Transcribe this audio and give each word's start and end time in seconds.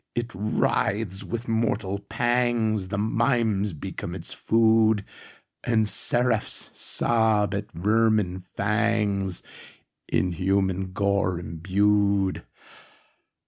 —it 0.15 0.31
writhes!—with 0.33 1.47
mortal 1.47 1.99
pangsThe 1.99 2.97
mimes 2.97 3.71
become 3.73 4.15
its 4.15 4.33
food, 4.33 5.05
And 5.63 5.87
seraphs 5.87 6.71
sob 6.73 7.53
at 7.53 7.71
vermin 7.73 8.41
fangsIn 8.57 10.33
human 10.33 10.91
gore 10.93 11.39
imbued. 11.39 12.43